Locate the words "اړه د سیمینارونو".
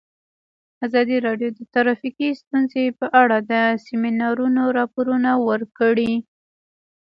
3.21-4.63